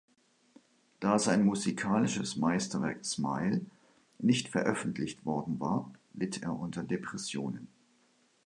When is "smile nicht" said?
3.05-4.47